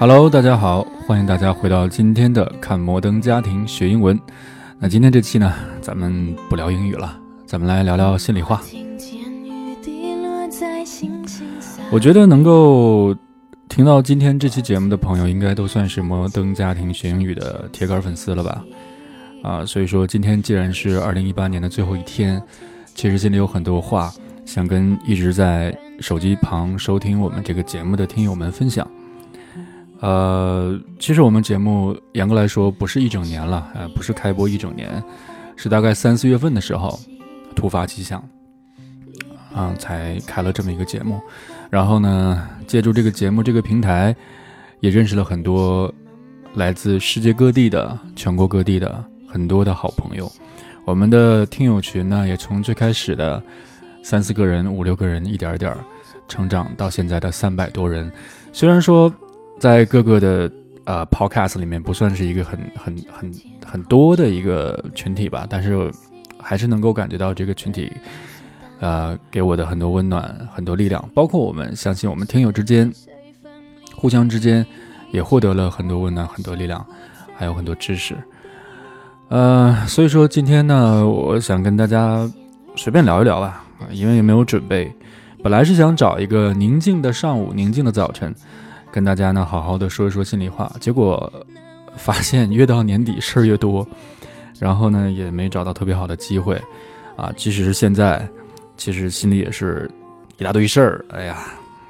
[0.00, 4.18] Hello，大家好，欢迎大家回到今天的看摩登家庭学英文。
[4.78, 5.52] 那今天这期呢，
[5.82, 8.62] 咱们不聊英语了，咱们来聊聊心里话。
[11.92, 13.14] 我觉得能够
[13.68, 18.64] 听到今天这期节目的朋友，应该都算是摩登家庭学英语的铁杆粉丝了吧？
[19.42, 22.42] 啊，所以说今天既然是二零一八年的最后一天，
[22.94, 24.10] 其实心里有很多话
[24.46, 28.90] 想跟一直在手机旁收听我们这个节目的听友们分享。
[30.00, 34.90] 呃，其实我们节目严格来说不是一整年了，呃，不是开播一整年，
[35.56, 36.98] 是大概三四月份的时候
[37.54, 38.26] 突发奇想，
[39.54, 41.20] 啊，才开了这么一个节目。
[41.68, 44.16] 然后呢，借助这个节目这个平台，
[44.80, 45.92] 也认识了很多
[46.54, 50.32] 来自世界各地的、全国各地的很多的好朋友。
[50.86, 53.42] 我们的听友群呢，也从最开始的
[54.02, 55.84] 三四个人、五六个人，一点点儿
[56.26, 58.10] 成长到现在的三百多人。
[58.50, 59.12] 虽然说。
[59.60, 60.50] 在各个的
[60.84, 63.32] 呃 podcast 里面不算是一个很很很
[63.64, 65.92] 很多的一个群体吧，但是
[66.38, 67.92] 还是能够感觉到这个群体，
[68.80, 71.06] 呃，给我的很多温暖、很多力量。
[71.14, 72.90] 包括我们相信我们听友之间，
[73.94, 74.66] 互相之间
[75.12, 76.84] 也获得了很多温暖、很多力量，
[77.36, 78.16] 还有很多知识。
[79.28, 82.26] 呃，所以说今天呢，我想跟大家
[82.76, 84.90] 随便聊一聊吧，因为也没有准备，
[85.42, 88.34] 本来是想找一个宁静的上午、宁静的早晨。
[88.92, 91.32] 跟大家呢好好的说一说心里话，结果
[91.96, 93.86] 发现越到年底事儿越多，
[94.58, 96.60] 然后呢也没找到特别好的机会，
[97.16, 98.28] 啊，即使是现在，
[98.76, 99.90] 其实心里也是
[100.38, 101.38] 一大堆事儿，哎呀，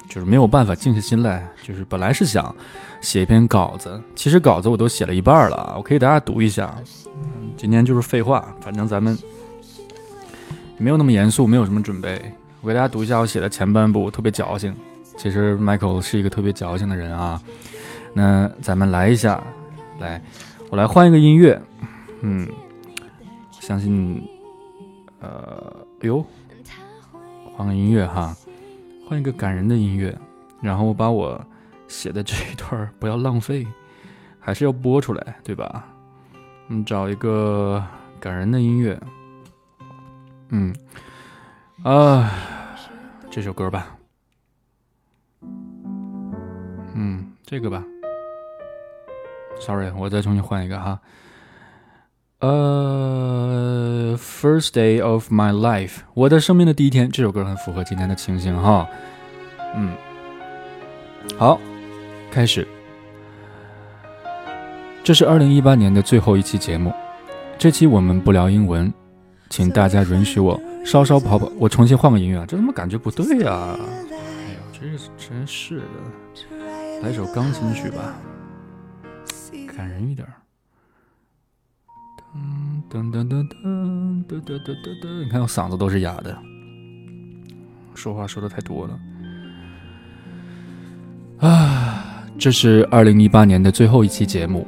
[0.07, 1.47] 就是没有办法静下心来。
[1.63, 2.53] 就是本来是想
[3.01, 6.75] 写一篇稿子，其实稿子我都写了一半了，我可以大家读一下。
[7.55, 9.17] 今天就是废话，反正咱们
[10.77, 12.19] 没有那么严肃，没有什么准备，
[12.61, 14.75] 我给大家读一下我写的前半部，特别矫情。
[15.17, 17.41] 其实 Michael 是一个特别矫情的人啊，
[18.13, 19.41] 那咱们来一下，
[19.99, 20.21] 来，
[20.69, 21.61] 我来换一个音乐，
[22.21, 22.47] 嗯，
[23.51, 24.27] 相信，
[25.19, 26.25] 呃，哎呦，
[27.55, 28.35] 换个音乐哈，
[29.07, 30.17] 换一个感人的音乐，
[30.59, 31.39] 然后我把我
[31.87, 33.67] 写的这一段不要浪费，
[34.39, 35.85] 还是要播出来，对吧？
[36.69, 37.83] 嗯，找一个
[38.19, 38.99] 感人的音乐，
[40.49, 40.75] 嗯，
[41.83, 42.31] 啊，
[43.29, 43.95] 这首歌吧。
[47.51, 47.83] 这个吧。
[49.59, 51.01] Sorry，我再重新换一个哈。
[52.39, 58.87] 呃，First day of my life，我的生命的第一天，这首歌很符合今天的情形哈。
[59.75, 59.93] 嗯，
[61.37, 61.59] 好，
[62.31, 62.65] 开始。
[65.03, 66.93] 这是二零一八年的最后一期节目，
[67.57, 68.93] 这期我们不聊英文，
[69.49, 71.51] 请大家允许我稍稍跑跑。
[71.59, 73.75] 我重新换个音乐，这怎么感觉不对呀？
[73.77, 76.60] 哎呦，这真是的。
[77.03, 78.15] 来首钢琴曲吧，
[79.75, 80.27] 感人一点。
[82.91, 86.37] 噔噔噔噔噔噔噔噔噔，你看我嗓子都是哑的，
[87.95, 88.99] 说话说的太多了。
[91.39, 94.67] 啊，这是二零一八年的最后一期节目，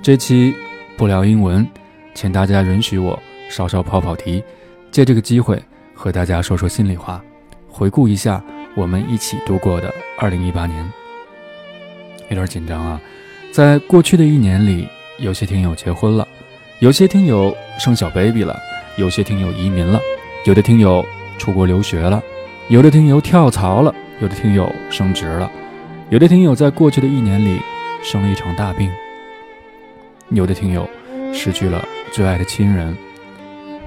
[0.00, 0.54] 这期
[0.96, 1.66] 不聊英文，
[2.14, 3.18] 请大家允许我
[3.50, 4.42] 稍稍跑跑题，
[4.90, 5.62] 借这个机会
[5.94, 7.22] 和大家说说心里话，
[7.68, 8.42] 回顾一下
[8.74, 10.90] 我们一起度过的二零一八年。
[12.28, 13.00] 有点紧张啊，
[13.50, 14.86] 在过去的一年里，
[15.18, 16.28] 有些听友结婚了，
[16.78, 18.54] 有些听友生小 baby 了，
[18.96, 19.98] 有些听友移民了，
[20.44, 21.02] 有的听友
[21.38, 22.22] 出国留学了，
[22.68, 25.50] 有的听友跳槽了，有的听友升职了，
[26.10, 27.58] 有的听友在过去的一年里
[28.02, 28.90] 生了一场大病，
[30.28, 30.86] 有的听友
[31.32, 32.94] 失去了最爱的亲人。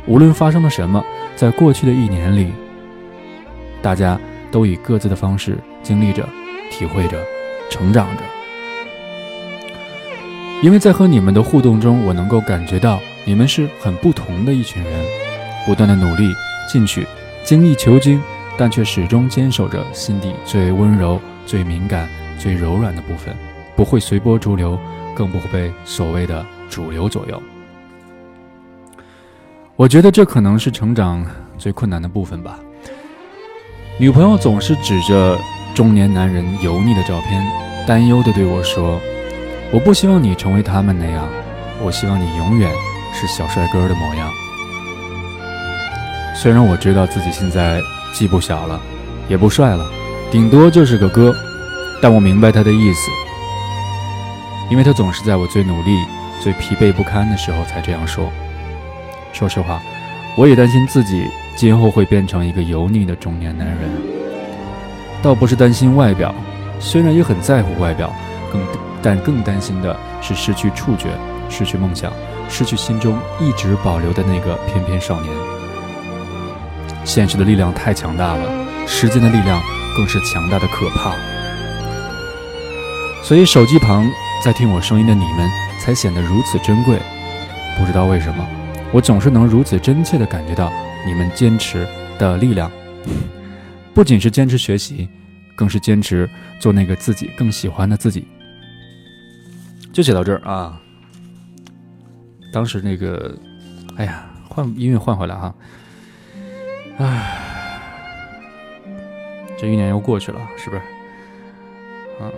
[0.08, 2.52] 无论发生了什么，在过去的一年里，
[3.84, 4.20] 大家
[4.50, 6.28] 都以各自的方式经历着，
[6.72, 7.20] 体会着。
[7.70, 8.24] 成长着，
[10.62, 15.06] 因为在和你们的互动中，我能够感觉到你们是很不同的一群人，
[15.66, 16.32] 不断的努力
[16.72, 17.06] 进取，
[17.44, 18.22] 精益求精，
[18.58, 23.36] 但却始终坚守着心底最温柔、最敏感、最柔软的部分，
[23.76, 24.78] 不会随波逐流，
[25.16, 27.42] 更不会被所谓的主流左右。
[29.76, 31.26] 我觉得这可能是成长
[31.58, 32.60] 最困难的部分吧。
[33.98, 35.38] 女朋友总是指着。
[35.74, 37.42] 中年男人油腻的照片，
[37.88, 39.00] 担忧地对我说
[39.74, 41.28] ：“我不希望你成为他们那样，
[41.82, 42.70] 我希望你永远
[43.14, 44.30] 是小帅哥的模样。”
[46.36, 47.80] 虽然我知道自己现在
[48.14, 48.82] 既不小了，
[49.30, 49.86] 也不帅了，
[50.32, 51.34] 顶多就是个哥，
[52.02, 53.10] 但我明白他的意思，
[54.70, 55.98] 因为他总是在我最努力、
[56.42, 58.30] 最疲惫不堪的时候才这样说。
[59.32, 59.82] 说实话，
[60.36, 61.24] 我也担心自己
[61.56, 63.78] 今后会变成一个油腻的中年男人。
[65.22, 66.34] 倒不是担心外表，
[66.80, 68.12] 虽然也很在乎外表，
[68.52, 68.60] 更
[69.02, 71.10] 但更担心的是失去触觉，
[71.50, 72.12] 失去梦想，
[72.50, 75.34] 失去心中一直保留的那个翩翩少年。
[77.04, 79.62] 现实的力量太强大了，时间的力量
[79.98, 81.14] 更是强大的可怕。
[83.24, 84.06] 所以手机旁
[84.44, 85.50] 在听我声音的你们，
[85.80, 87.00] 才显得如此珍贵。
[87.78, 88.46] 不知道为什么，
[88.92, 90.72] 我总是能如此真切地感觉到
[91.06, 91.88] 你们坚持
[92.20, 92.72] 的力量。
[93.94, 95.10] 不仅是坚持学习，
[95.56, 98.28] 更是坚持做那个自己更喜欢的自己。
[99.92, 100.80] 就写到这儿啊。
[102.54, 103.38] 当时那个，
[103.96, 105.54] 哎呀，换音乐换回来哈。
[106.98, 107.82] 唉，
[109.58, 110.82] 这一年又过去了，是不是？
[112.20, 112.32] 嗯，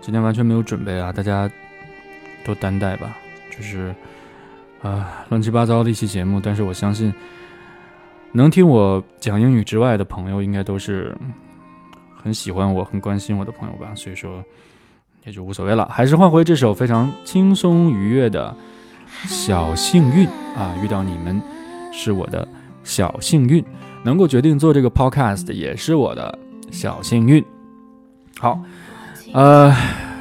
[0.00, 1.50] 今天完全没有准备啊，大家
[2.44, 3.16] 多担待吧。
[3.50, 3.94] 就是
[4.82, 7.12] 啊，乱七八糟的一期节目，但是我相信，
[8.32, 11.16] 能听我讲英语之外的朋友，应该都是
[12.14, 13.94] 很喜欢我、很关心我的朋友吧。
[13.94, 14.42] 所以说，
[15.26, 15.86] 也就无所谓了。
[15.92, 18.54] 还是换回这首非常轻松愉悦的
[19.26, 20.26] 小幸运
[20.56, 21.42] 啊，遇到你们
[21.92, 22.46] 是我的。
[22.86, 23.64] 小幸运，
[24.04, 26.38] 能够决定做这个 podcast 也是我的
[26.70, 27.44] 小幸运。
[28.38, 28.60] 好，
[29.32, 29.74] 呃，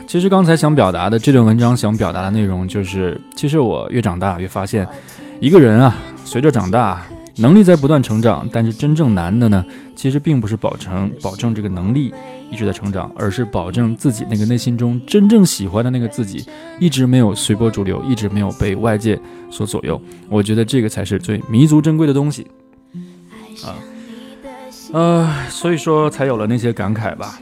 [0.07, 4.87] 其实刚才想表达的这段文章想表达的内容就是，其实我越长大越发现，
[5.39, 7.03] 一个人啊，随着长大，
[7.37, 9.63] 能力在不断成长，但是真正难的呢，
[9.95, 12.13] 其实并不是保证保证这个能力
[12.49, 16.45] 一直在成长，而是保证自己那个内心中真正喜欢的那个自己，
[16.79, 19.19] 一直没有随波逐流，一直没有被外界
[19.51, 20.01] 所左右。
[20.29, 22.47] 我觉得这个才是最弥足珍贵的东西。
[23.65, 23.75] 啊，
[24.93, 27.39] 呃，所以说才有了那些感慨吧。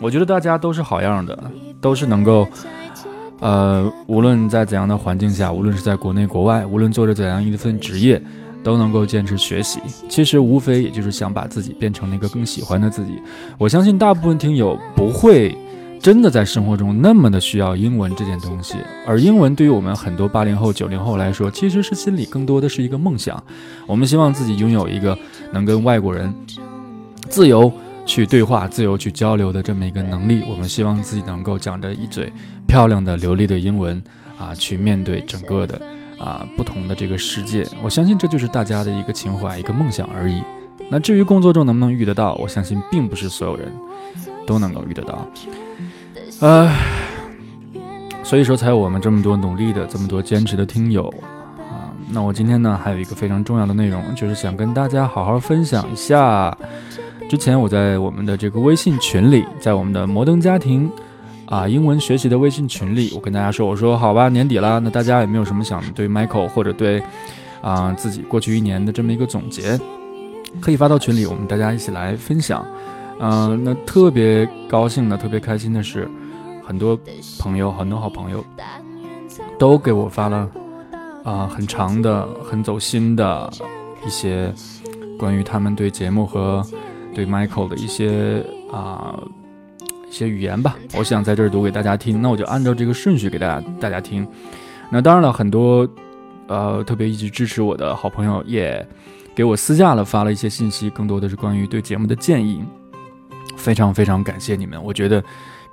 [0.00, 1.50] 我觉得大家都是好样的，
[1.80, 2.46] 都是能够，
[3.40, 8.22] 呃，无论在怎样的环境下，无论是在国内国外，无论做着怎样一份职业，
[8.62, 9.80] 都能够坚持学习。
[10.08, 13.12] 其实无非也就是想把自己变成那个更喜欢的自己。
[13.58, 15.56] 我相信大部分听友不会。
[16.00, 23.42] 真的在生活中那么的需要英文这件东西，而英文对于我们很多八零后、九零后来说，其实是心里更多的是一个梦想。
[23.84, 25.18] 我们希望自己拥有一个
[25.52, 26.32] 能跟外国人
[27.28, 27.70] 自由
[28.06, 30.44] 去对话、自由去交流的这么一个能力。
[30.48, 32.32] 我们希望自己能够讲着一嘴
[32.68, 34.00] 漂亮的、流利的英文
[34.38, 35.82] 啊，去面对整个的
[36.18, 37.66] 啊不同的这个世界。
[37.82, 40.42] 我相信这就是大家的一个情怀、一个梦想而已。
[40.90, 43.70] 那至于工作中能不能遇得到，我相信并不是所有人
[44.46, 45.26] 都能够遇得到。
[46.40, 46.72] 呃，
[48.22, 51.08] 所以说才有我们这么多努力的、这么多坚持的听友
[51.58, 51.92] 啊。
[52.10, 56.56] 那我今天呢，还有一个非常重要的内容，就是想跟大家好好分享一下。
[57.28, 60.90] 之前我在我们的这个微信群里，在我们的摩登家庭
[61.48, 67.02] 啊英文学习的微信群里，我跟大家说，我说好吧，年底了，那大家有没有什么想对 Michael 或者对
[67.60, 69.78] 啊自己过去一年的这么一个总结，
[70.60, 72.64] 可以发到群里，我们大家一起来分享。
[73.20, 76.08] 嗯，那特别高兴的、特别开心的是。
[76.68, 76.94] 很多
[77.38, 78.44] 朋友，很多好朋友，
[79.58, 80.46] 都给我发了
[81.24, 83.50] 啊很长的、很走心的
[84.06, 84.52] 一些
[85.18, 86.62] 关于他们对节目和
[87.14, 89.18] 对 Michael 的一些啊
[90.08, 90.76] 一些语言吧。
[90.96, 94.26] 我想在这儿读给大家听，那我就按照这个顺序给大家大家听。
[94.90, 95.88] 那当然了，很多
[96.46, 98.86] 呃特别一直支持我的好朋友也
[99.34, 102.62] 给我私下了发了一些信息，更多的是关于对节目的建议。
[103.56, 105.22] 非常非常感谢你们，我觉得。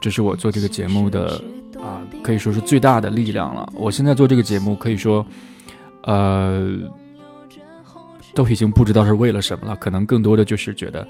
[0.01, 1.41] 这是我做这个节目的
[1.81, 3.67] 啊，可以说是最大的力量了。
[3.73, 5.25] 我现在做这个节目，可以说，
[6.03, 6.77] 呃，
[8.33, 9.75] 都已经不知道是为了什么了。
[9.77, 11.07] 可能更多的就是觉得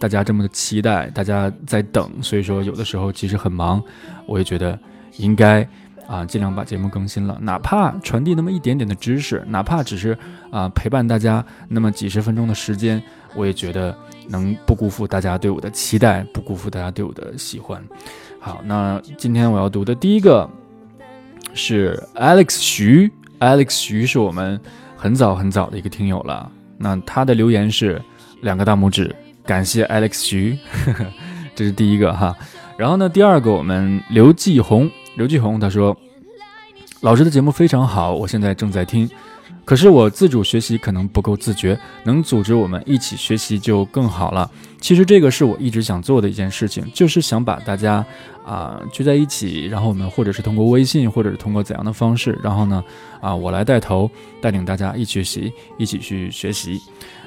[0.00, 3.82] 大家这么的期待，大家在等，所以说有的时候其实很忙，
[4.26, 4.78] 我也觉得
[5.16, 5.66] 应该
[6.06, 10.16] 啊尽量把节目更新了，哪怕传递那么一点点的知识，哪怕只是
[10.50, 13.02] 啊陪伴大家那么几十分钟的时间，
[13.34, 13.96] 我也觉得
[14.28, 17.82] 能不辜负大家对我的期待，不辜负大家对我的喜欢。
[18.40, 20.48] 好，那今天我要读的第一个
[21.54, 23.10] 是 Alex 徐
[23.40, 24.60] ，Alex 徐是我们
[24.96, 26.50] 很早很早的一个听友了。
[26.76, 28.02] 那他的留言是
[28.42, 29.14] 两个大拇指，
[29.46, 30.58] 感谢 Alex 徐，
[31.54, 32.36] 这是第一个哈。
[32.76, 35.96] 然后呢，第二个我们刘继红，刘继红他说，
[37.02, 39.08] 老师的节目非常好，我现在正在听。
[39.64, 44.50] 可是我自主学习可能不够自觉，能组织我们一起学习就更好了。
[44.78, 48.04] 其实这个是我一直想做的一件事情，就是想把大家
[48.44, 52.84] 啊聚在一起，然后我们或者是通过微信，或者是通过怎样的方式，然后呢
[53.22, 54.10] 啊我来带头
[54.42, 56.82] 带领大家一起学习，一起去学习。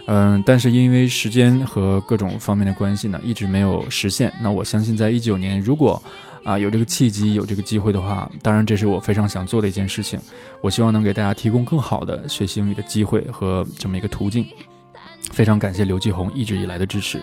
[0.07, 4.31] 嗯，但是因为时间和各种方面的关系呢，一直没有实现。
[4.41, 6.01] 那我相信在一九年，如果
[6.43, 10.17] 啊，有这个契机，有这个机会的话，当然这是我非常想做的一件事情。
[10.61, 14.45] 我希望能给大家提供更好的学习英语的机会和这么一个途径。
[15.33, 17.19] 非常感谢刘继红一直以来的支持。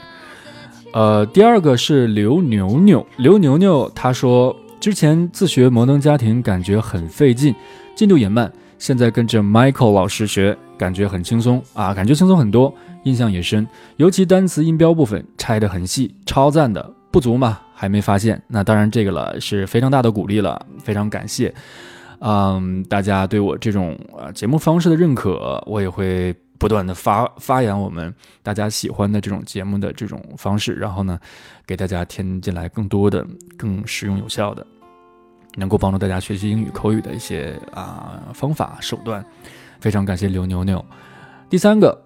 [0.93, 7.55] 呃，第二个是刘牛牛，刘牛牛他说之前自学摩登家庭感觉很费劲，
[7.97, 13.66] 进度也慢，现在跟着 Michael 老师学，感觉很轻松啊，感觉轻松很多，印象也深，
[13.97, 16.93] 尤其单词音标部分拆得很细，超赞的。
[17.11, 21.54] 不足嘛，还没发现，那当然这个了是非常大的鼓励了，非常感谢。
[22.19, 28.12] 嗯，大家对我这种呃节目方式的认可，我也会不断的发发扬我们
[28.43, 31.16] 大家喜欢的这种节目的这种方式，然后呢，
[31.64, 33.25] 给大家添进来更多的、
[33.57, 34.66] 更实用有效的，
[35.54, 39.25] 能够帮助大家学习英语口语的一些啊方法手段。
[39.85, 40.83] 非常感谢刘牛牛。
[41.50, 42.00] 第三个。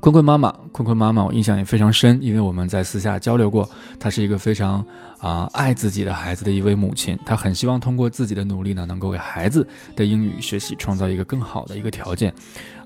[0.00, 3.66] 坤坤妈妈，坤坤妈妈，我印象也非常深，因为我们在私下交流过。
[3.98, 4.84] 她是一个非常
[5.18, 12.34] 啊爱自己的孩子的一位母亲，她很希望通过自己的努力呢，能够给孩子的英语学习创造一个更好的一个条件。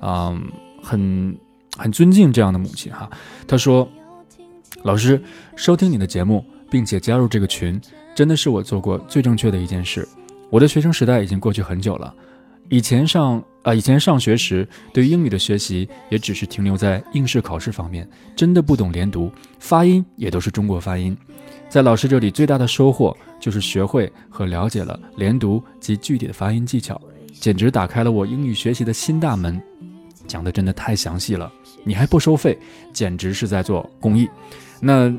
[0.00, 0.40] 嗯，
[0.80, 1.36] 很
[1.76, 3.10] 很尊敬这样的母亲哈。
[3.48, 3.88] 她说
[4.86, 5.20] ：“老师，
[5.56, 7.80] 收听你的节目，并且加入这个群，
[8.14, 10.06] 真的是我做过最正确的一件事。
[10.50, 12.14] 我的学生时代已经过去很久了。”
[12.70, 21.16] 以前上啊，以前上学时，对英语的学习也只是停留在应试考试方面，真的不懂连读，发音也都是中国发音。
[21.68, 27.00] 在老师这里，最大的收获就是学会和了解了连读及具体的发音技巧，
[27.32, 29.60] 简直打开了我英语学习的新大门。
[30.26, 31.50] 讲的真的太详细了，
[31.84, 32.58] 你还不收费，
[32.92, 34.28] 简直是在做公益。
[34.80, 35.14] 那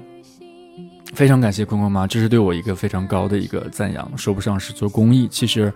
[1.13, 5.74] 非常感谢坤坤妈，这是对我一个非常高的一个赞扬，说不上是做公益，其实。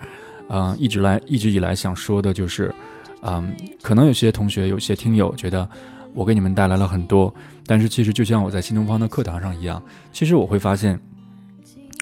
[0.49, 2.73] 嗯，一直来一直以来想说的就是，
[3.21, 5.67] 嗯，可能有些同学、有些听友觉得
[6.13, 7.33] 我给你们带来了很多，
[7.65, 9.81] 但是其实就像我在新东方的课堂上一样，
[10.11, 10.99] 其实我会发现，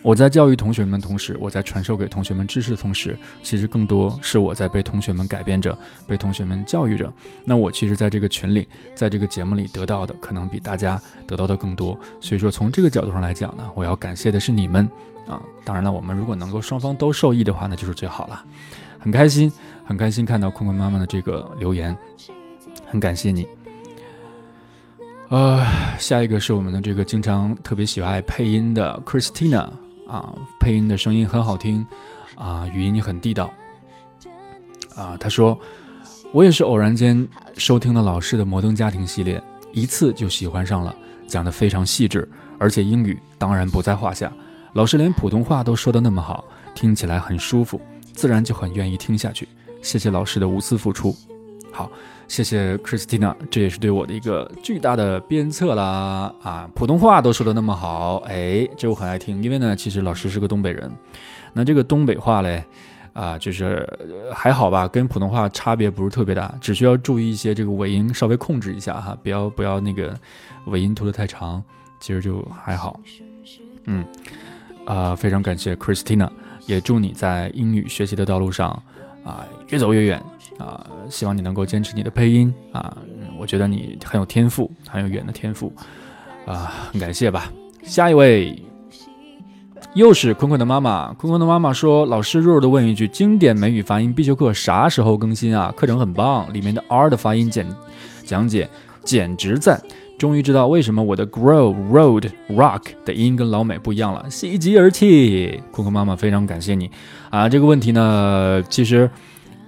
[0.04, 5.78] 我在教育同学们同时，我在传授给同学们知识的同时，其实更多是我在被同学们改变着，
[6.08, 7.12] 被同学们教育着。
[7.46, 11.98] 那我其实在这个群里，在这个节目里得到的，可能比大家得到的更多。
[12.20, 14.90] 所以说，从这个角度上来讲呢，我要感谢的是你们。
[15.28, 18.44] 啊，当然了，我们如果能够双方都受益的话，那就是最好了。
[18.98, 19.52] 很开心，
[19.86, 21.96] 很开心看到坤坤妈妈的这个留言，
[22.88, 23.48] 很感谢你。
[25.30, 25.64] 呃，
[25.98, 29.70] 下一个是我们的这个经常特别喜欢配音的 Christina
[30.12, 31.88] 啊，配音的声音很好听
[32.36, 33.50] 啊，语音也很地道
[34.94, 35.16] 啊。
[35.18, 35.58] 他说，
[36.34, 37.26] 我也是偶然间
[37.56, 39.42] 收听了老师的摩登家庭系列，
[39.72, 40.94] 一次就喜欢上了，
[41.28, 44.30] 讲的非常细致，而且英语当然不在话下。
[44.74, 46.44] 老师连普通话都说的那么好，
[46.76, 47.80] 听起来很舒服，
[48.12, 49.48] 自然就很愿意听下去。
[49.82, 51.16] 谢谢老师的无私付出。
[51.72, 51.90] 好，
[52.28, 56.34] 谢谢 Christina，这也是对我的一个巨大的鞭策啦！
[56.44, 59.42] 啊，普通话都说的那么好，哎，这我很爱听。
[59.42, 60.92] 因为呢，其实老师是个东北人，
[61.54, 62.64] 那这个东北话嘞，
[63.14, 63.88] 啊，就是
[64.34, 70.18] 还好吧，跟普通话差别不是特别大，只需要注意一些这个尾音，稍微控制一下哈，不要不要那个
[70.66, 71.64] 尾音拖得太长，
[72.00, 73.00] 其实就还好。
[73.86, 74.06] 嗯。
[74.84, 76.28] 啊，非常感谢 Christina，
[76.66, 78.68] 也祝你在英语学习的道路上
[79.24, 80.22] 啊越走越远
[80.58, 80.86] 啊！
[81.10, 82.96] 希望你能够坚持你的配音啊，
[83.40, 85.74] 我觉得你很有天赋，很有语言的天赋
[86.46, 87.52] 啊，很感谢吧。
[87.84, 88.62] 下一位
[89.94, 95.74] 又是坤坤的妈妈，坤坤的妈妈说：“老师弱弱的问一句，经典美语发音必修课啥时候更新啊？
[95.76, 97.68] 课程很棒，里面的 R 的发音简
[98.24, 98.70] 讲解
[99.04, 99.82] 简直赞。”
[100.20, 105.60] 终于知道为什么我的 grow road rock 的音跟老美不一样了，喜极而泣。
[105.72, 106.92] 坤坤妈妈非常感谢你
[107.32, 107.50] 啊！
[107.50, 109.10] 这个问题呢，其实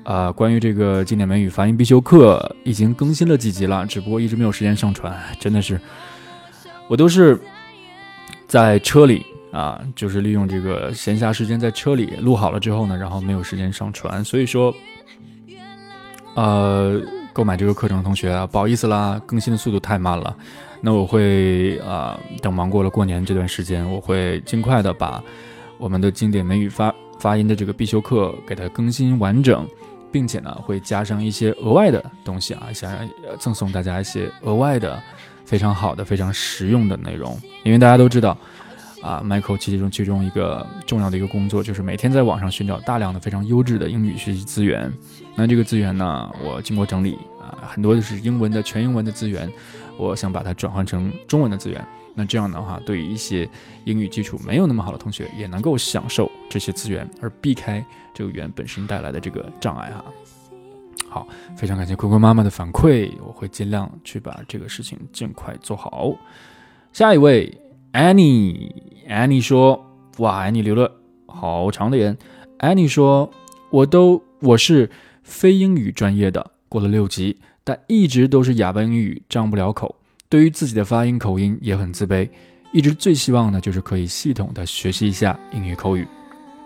[0.03, 5.17] 啊，关于这个经典美语发音必修课已经更新了几集了，只不过一直没有时间上传。
[5.39, 5.79] 真的是，
[6.87, 7.39] 我都是
[8.47, 14.73] 在车里啊，就是利用这个闲暇时间在车里录好了之后呢，然后没有时间上传，所以说，
[16.35, 17.01] 呃。
[17.33, 20.37] 购买这个课程的同学啊，不好意思啦，更新的速度太慢了。
[20.81, 25.19] 那我会啊，等忙过了过年这段时间，我会尽快的把
[25.79, 29.67] 我们的经典美语发发音的这个必修课给它更新完整，
[30.13, 35.01] 并且呢，会加上一些额外的东西啊，想要赠送大家一些额外的
[35.43, 37.37] 非常好的、非常实用的内容。
[37.63, 38.37] 因为大家都知道。
[39.01, 44.89] 啊，Michael 其中其中一个重要的一个工作就是每天在网上寻找大量的非常优质的英语学习资源。
[45.35, 49.51] 那这个资源呢，我经过整理啊，很多就是英文的全英文的资源，
[49.97, 51.85] 我想把它转换成中文的资源。
[52.13, 53.49] 那这样的话，对于一些
[53.85, 60.05] 英语基础没有那么好的同学，也能够享受这些资源，而避开这个语言本身带来的这个障碍哈。
[61.09, 66.15] 好，非常感谢坤坤妈妈的反馈，我会尽量去把这个事情尽快做好。
[66.91, 67.59] 下一位。
[67.93, 69.85] Annie，Annie 说
[70.17, 70.91] ：“哇，Annie 留了
[71.27, 72.17] 好长的言。
[72.57, 73.29] ”Annie 说
[73.69, 74.89] ：“我都我是
[75.21, 79.95] 非英语专业的，过了六级，但一直都是哑巴英语，张不了口。
[80.33, 82.27] 对于自己的发音口音也很自卑，
[82.71, 86.07] 一直最希望的就是可以系统的学习一下英语口语。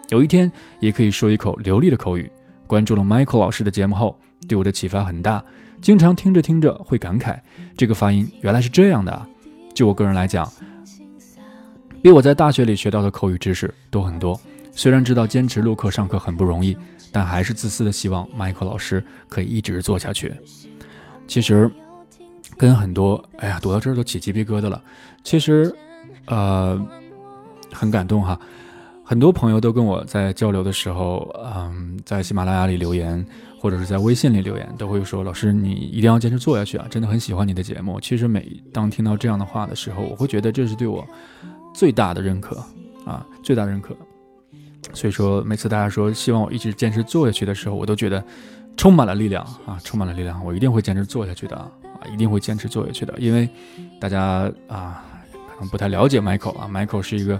[0.07, 2.31] 有一天也可以说一口流利的口语。
[2.65, 5.43] 关注了 Michael 老师的节目后，对我的启发很大。
[5.81, 7.37] 经常听着听着会感慨，
[7.75, 9.27] 这个发音原来是这样的。
[9.73, 10.49] 就我个人来讲，
[12.01, 14.39] 比我在大学里学到的口语知识多很多。
[14.71, 16.77] 虽然知道坚持录课上课很不容易，
[17.11, 20.33] 但还是自私的希望 Michael 老师可以一直做下去。
[21.27, 21.69] 其实，
[22.57, 24.81] 跟很多哎呀，读到这儿都起鸡皮疙瘩了。
[25.23, 25.73] 其实，
[26.25, 26.79] 呃，
[27.71, 28.39] 很感动哈。
[29.03, 33.25] 很多朋友都跟我在交流的时候，嗯，在喜马拉雅里留言，
[33.57, 36.85] 或者是在微信里留言，都会说：“老师，你一定要坚持做下去啊！
[36.89, 41.07] 真的很喜欢你的节目。”其实每当听到这样的话的时候，我会觉得这是对我
[41.73, 42.57] 最大的认可
[43.05, 43.95] 啊，最大的认可。
[44.93, 48.21] 所以说，每次大家说希望我一直坚持做下去的时候，我都觉得
[48.75, 50.43] 充满了力量啊，充满了力量。
[50.43, 51.71] 我一定会坚持做下去的，
[52.11, 53.13] 一定会坚持做下去的。
[53.17, 53.49] 因为
[53.99, 55.03] 大家啊，
[55.53, 57.39] 可能不太了解 Michael 啊，Michael 是一个。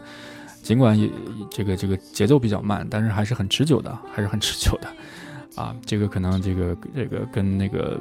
[0.63, 1.09] 尽管也
[1.49, 4.89] 这个这个节奏比较慢，但是还是很持久的，还是很持久的，
[5.55, 7.97] 啊，这个可能这个这个跟那个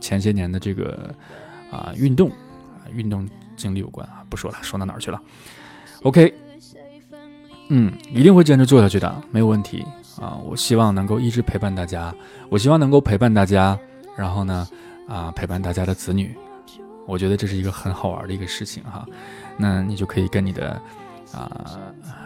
[0.00, 1.14] 前些年的这个
[1.70, 5.20] 啊运动啊运动经历有关啊，不说了，说到哪儿去了
[6.04, 6.32] ？OK，
[7.68, 9.84] 嗯，一定会坚持做下去的，没有问题
[10.18, 10.38] 啊！
[10.42, 12.14] 我希望能够一直陪伴大家，
[12.48, 13.78] 我希望能够陪伴大家，
[14.16, 14.66] 然后呢
[15.08, 16.36] 啊陪伴大家的子女，
[17.06, 19.06] 我觉得这是一个很好玩的一个事情哈，
[19.56, 20.80] 那你就可以跟你的。
[21.32, 21.76] 啊，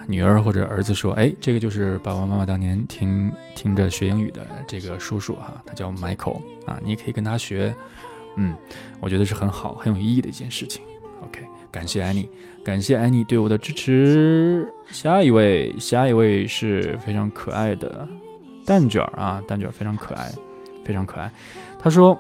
[0.07, 7.75] 女儿或者儿子说：“哎，这个就是爸爸妈妈当年听听着学英语的这个叔叔哈，他叫 Michael 啊，你也可以跟他学，
[8.37, 8.55] 嗯，
[9.01, 10.83] 我觉得是很好很有意义的一件事情。
[11.23, 11.41] OK，
[11.73, 12.29] 感谢 Annie，
[12.63, 14.71] 感谢 Annie 对我的支持。
[14.91, 18.07] 下一位，下一位是非常可爱的
[18.67, 20.31] 蛋卷儿啊，蛋卷儿非常可爱，
[20.85, 21.33] 非常可爱。
[21.81, 22.17] 他说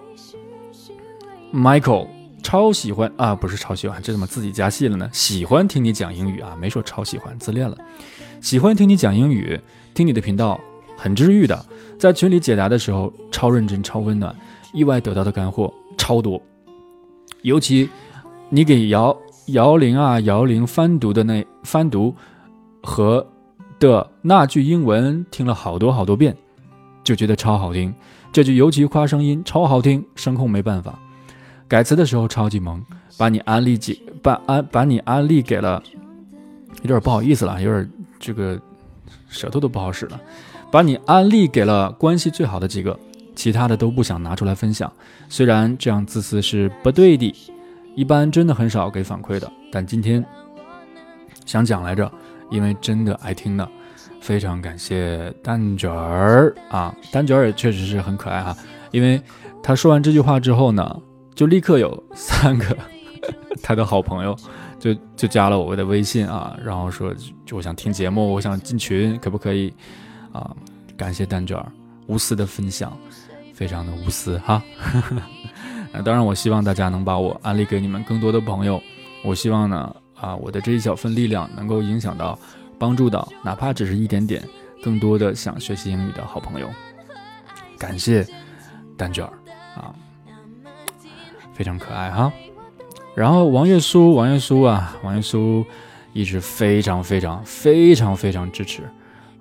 [1.52, 2.08] ，Michael。”
[2.42, 5.06] 超喜欢啊，不是超喜欢，这怎么自己加戏了呢？
[5.12, 7.76] 喜欢听你讲英语啊，没说超喜欢，自恋了。
[8.40, 9.60] 喜欢听你讲英语，
[9.92, 10.58] 听你的频道
[10.96, 11.66] 很治愈的，
[11.98, 14.34] 在群里解答的时候超认真、超温暖，
[14.72, 16.40] 意外得到的干货超多。
[17.42, 17.90] 尤其
[18.48, 19.14] 你给姚
[19.48, 22.14] 姚玲啊姚玲翻读的那翻读
[22.82, 23.24] 和
[23.78, 26.34] 的那句英文听了好多好多遍，
[27.04, 27.94] 就觉得超好听。
[28.32, 30.98] 这句尤其夸声音超好听，声控没办法。
[31.70, 32.84] 改词的时候超级萌，
[33.16, 35.80] 把你安利给把安把你安利给了，
[36.82, 38.60] 有点不好意思了，有点这个
[39.28, 40.20] 舌头都不好使了，
[40.72, 42.98] 把你安利给了关系最好的几个，
[43.36, 44.92] 其他的都不想拿出来分享。
[45.28, 47.32] 虽然这样自私是不对的，
[47.94, 50.24] 一般真的很少给反馈的，但今天
[51.46, 52.10] 想讲来着，
[52.50, 53.68] 因为真的爱听的，
[54.20, 58.56] 非常感谢蛋卷儿啊，蛋卷儿也确实是很可爱哈，
[58.90, 59.22] 因为
[59.62, 61.00] 他说完这句话之后呢。
[61.40, 62.76] 就立刻有三个
[63.64, 64.36] 他的好朋友，
[64.78, 67.14] 就就加了我的微信啊，然后说
[67.46, 69.72] 就我想听节目，我想进群，可不可以
[70.32, 70.54] 啊？
[70.98, 71.58] 感谢蛋卷
[72.08, 72.94] 无私的分享，
[73.54, 74.62] 非常的无私哈。
[75.94, 78.78] 那当然，我希望大家能把我安利给你们更多的朋友。
[79.24, 82.38] 我希望呢啊，我的这一小份力量能够影响到、
[82.78, 84.46] 帮助到，哪怕只是一点点，
[84.84, 86.68] 更多的想学习英语的好朋友。
[87.78, 88.26] 感谢
[88.94, 89.32] 蛋卷儿
[89.74, 89.94] 啊。
[91.60, 92.32] 非常可爱哈，
[93.14, 95.62] 然后王月苏，王月苏啊，王月苏
[96.14, 98.84] 一直非常非常非常非常支持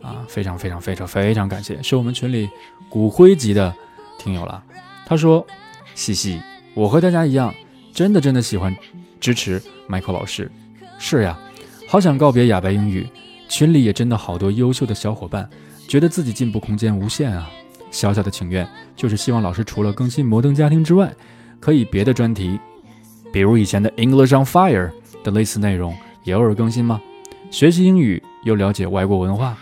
[0.01, 2.49] 啊，非常非常非常非常感谢，是我们群里
[2.89, 3.73] 骨灰级的
[4.17, 4.62] 听友了。
[5.05, 5.47] 他说
[5.95, 6.41] ：“嘻嘻，
[6.73, 7.55] 我和大家一样，
[7.93, 8.75] 真的真的喜欢
[9.21, 10.51] 支持 Michael 老师。
[10.97, 11.39] 是呀，
[11.88, 13.08] 好想告别哑白英语，
[13.47, 15.49] 群里也真的好多优秀的小伙伴，
[15.88, 17.49] 觉得自己进步空间无限啊。
[17.91, 21.10] 小小的请愿就是希望老师除了更新摩登家庭之外。”
[21.60, 22.60] 可以别的专题，
[23.32, 24.91] 比如以前的 English on Fire
[25.24, 27.02] 的类似内容也偶尔更新吗？
[27.52, 29.58] 学习英语又了解外国文化，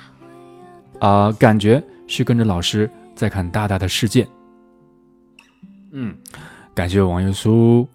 [0.99, 4.27] 啊，感觉是跟着老师在看大大的世界。
[5.91, 6.15] 嗯，
[6.73, 7.87] 感谢王月苏。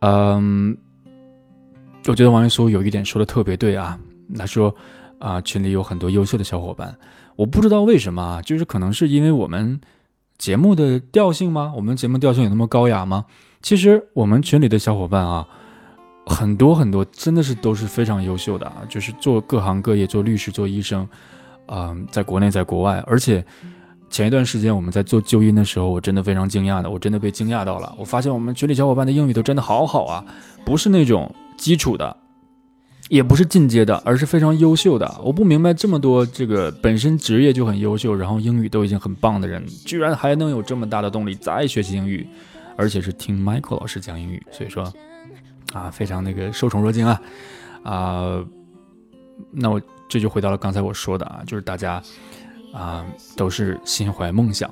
[0.00, 0.76] 嗯，
[2.06, 3.98] 我觉得王月苏有一点说的特别对啊。
[4.36, 4.74] 他说
[5.18, 6.96] 啊，群里有很多优秀的小伙伴，
[7.36, 9.80] 我不知道为什么，就是可能是因为我们。
[10.38, 11.72] 节目的调性吗？
[11.76, 13.24] 我们节目调性有那么高雅吗？
[13.62, 15.46] 其实我们群里的小伙伴啊，
[16.26, 21.08] 很多很多，真的是都是非常优秀的啊，就是做各行各业，做律师，做医生，
[21.66, 23.02] 嗯，在国内，在国外。
[23.06, 23.44] 而且
[24.10, 27.92] 前一段时间我们在做纠音的时候，我真的非常惊讶的，我真的被惊讶到了。
[27.98, 30.24] 我发现我们群里小伙伴的英语都真的好好啊，
[30.64, 32.16] 不是那种基础的。
[33.08, 35.20] 也不是进阶的，而是非常优秀的。
[35.22, 42.26] 我不明白这么多这个本身职业就很优秀，然后英语都已经很棒的人，居然还能有这么大的动力再学习英语，
[42.76, 44.42] 而且是听 Michael 老师讲英语。
[44.50, 44.92] 所以说，
[45.72, 47.20] 啊，非常那个受宠若惊啊
[47.82, 48.44] 啊！
[49.50, 52.02] 那我这就回到了刚才我说的啊，就是大家
[52.72, 53.04] 啊
[53.36, 54.68] 都是心怀梦想、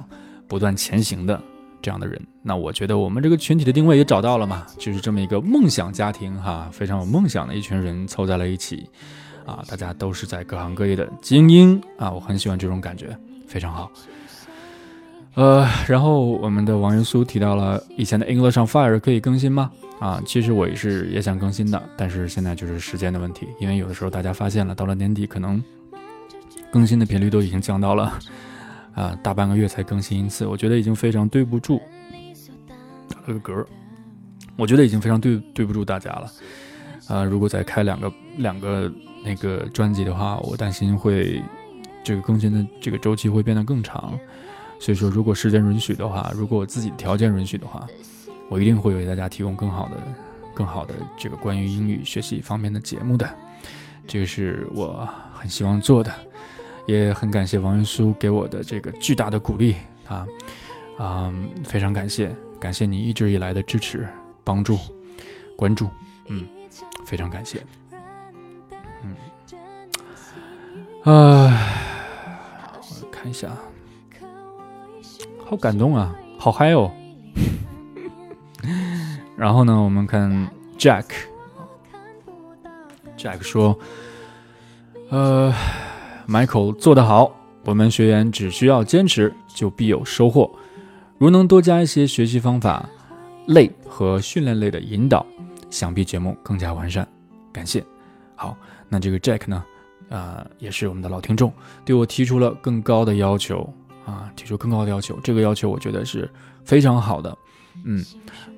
[0.49, 1.40] 不断前行的
[1.85, 2.18] 这样的人。
[2.42, 8.88] 那我觉得我们这个群体的定位也找到了嘛，就是这么一个梦想家庭哈，非常有梦想的一群人凑在了一起
[9.44, 13.14] 啊，大家都是在各行各业的精英啊，我很喜欢这种感觉，
[13.47, 13.92] 非常好。
[15.35, 19.70] 呃，然后我们的王元苏提到了以前的 English on Fire 可以更新吗？
[20.01, 25.62] 啊，其实我也是也想更新的，但是现在就是时间的问题，因为有的时候大家发现了，到了年底可能
[26.73, 28.18] 更新的频率都已经降到了
[28.94, 31.80] 啊大半个月才更新一次，我觉得已经非常对不住
[33.09, 33.66] 打了个嗝，
[34.57, 36.33] 我觉得已经非常对对不住大家了。
[37.09, 38.90] 啊，如果再开两个两个
[39.24, 41.42] 那个专辑的话，我担心会
[42.02, 44.18] 这个更新的这个周期会变得更长。
[44.80, 47.87] 所以说，如果时间允许的话，如果我自己的条件允许的话，
[48.48, 49.96] 我一定会为大家提供更好的、
[50.54, 53.28] 更好的这个关于英语学习方面的节目的。
[54.07, 56.12] 这个是我很希望做的，
[56.87, 60.27] 也很感谢王云苏给我的这个巨大的鼓励啊，
[60.99, 64.09] 嗯，非常感谢，感谢你一直以来的支持、
[64.42, 64.79] 帮助、
[65.57, 65.88] 关注，
[66.27, 66.47] 嗯，
[67.05, 67.64] 非常感谢，
[69.03, 69.14] 嗯，
[71.05, 71.12] 唉，
[72.81, 73.51] 我看一下。
[75.47, 76.90] 好感动啊，好嗨哦！
[79.37, 81.12] 然后呢，我们看 Jack，Jack
[83.42, 83.79] 说
[85.12, 85.53] ：“呃
[86.29, 87.35] ，Michael 做得好，
[87.65, 90.51] 我们学员只需要坚持，就必有收获。
[91.19, 92.89] 如能多加一些学习方法
[93.47, 95.25] 类和训练类的引导，
[95.71, 97.07] 想必节目更加完善。
[97.53, 97.85] 感谢。
[98.35, 98.57] 好，
[98.89, 99.65] 那这个 Jack 呢，
[100.11, 101.53] 啊，也是我们的老听众，
[101.85, 103.69] 对我提出了更高的要求。”
[104.05, 106.31] 啊，提出更高的要求，这个要求我觉得是
[106.63, 107.35] 非常好的。
[107.85, 108.05] 嗯，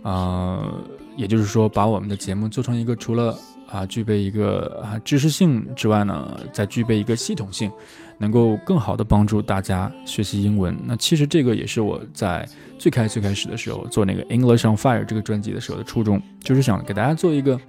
[0.03, 0.81] 呃，
[1.17, 3.37] 也就是说，把我们的节目做成一个除了
[3.69, 7.71] 啊具备一个啊知识性之外呢，再具备一个系统性，
[8.19, 10.77] 能够更好的帮助大家学习英文。
[10.85, 17.61] 那其实这个也是我在最开最开始的时候做那个 English on Fire 这个专辑的时候的初衷，就是想给大家做一个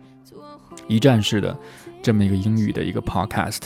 [0.88, 1.58] 一站式的
[2.04, 3.62] 这么一个英语的一个 podcast。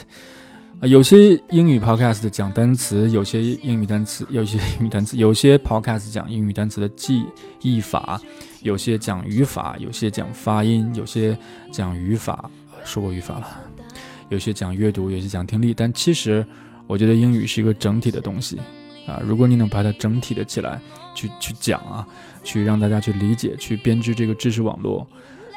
[0.81, 7.23] 啊，有些英语 podcast 讲单词，有些英语单词，有些英语单词，有些 podcast 讲英语单词的记
[7.61, 8.19] 忆法，
[8.63, 11.37] 有些讲语法，有些讲发音，有些
[11.71, 12.49] 讲语法，
[12.83, 13.47] 说过语法了，
[14.29, 15.71] 有些讲阅读，有些讲听力。
[15.71, 16.43] 但其实，
[16.87, 18.59] 我觉得英语是一个整体的东西
[19.05, 19.21] 啊。
[19.23, 20.81] 如果你能把它整体的起来
[21.13, 22.03] 去去讲啊，
[22.43, 25.05] 去让大家去理解，去编织这个知识网络，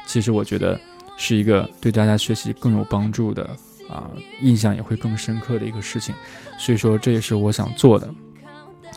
[0.05, 0.79] 其实我觉得
[1.17, 3.49] 是一个对大家学习更有帮助的。
[3.89, 4.09] 啊，
[4.41, 6.13] 印象也会更深刻的一个事情，
[6.57, 8.09] 所以说这也是我想做的，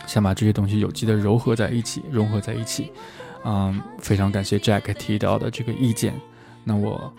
[0.06, 2.92] 想把这些东西有机的糅合在一起，融合在一起。
[3.44, 6.12] 嗯，非常感谢 Jack 提到的这个意见，
[6.64, 7.12] 那我